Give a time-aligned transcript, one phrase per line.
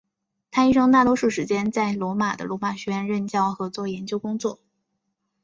[0.49, 4.57] 他一生大多数时间在罗马的罗马学院任教和做研究工作。